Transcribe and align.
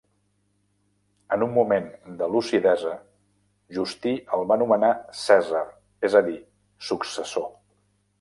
En 1.35 1.43
un 1.47 1.51
moment 1.57 1.91
de 2.21 2.29
lucidesa, 2.35 2.93
Justí 3.77 4.13
el 4.39 4.47
va 4.53 4.57
nomenar 4.63 4.89
cèsar, 5.25 5.63
és 6.09 6.17
a 6.21 6.23
dir, 6.31 6.39
successor. 6.89 7.47